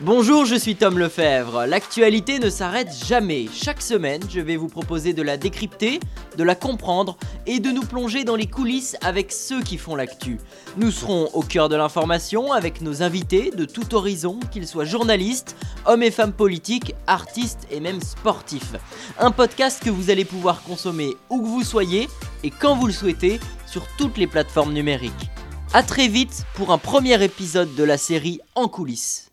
[0.00, 1.66] Bonjour, je suis Tom Lefebvre.
[1.66, 3.46] L'actualité ne s'arrête jamais.
[3.54, 6.00] Chaque semaine, je vais vous proposer de la décrypter,
[6.36, 10.40] de la comprendre et de nous plonger dans les coulisses avec ceux qui font l'actu.
[10.78, 15.54] Nous serons au cœur de l'information avec nos invités de tout horizon, qu'ils soient journalistes,
[15.86, 18.74] hommes et femmes politiques, artistes et même sportifs.
[19.20, 22.08] Un podcast que vous allez pouvoir consommer où que vous soyez
[22.42, 25.30] et quand vous le souhaitez sur toutes les plateformes numériques.
[25.72, 29.30] A très vite pour un premier épisode de la série En coulisses.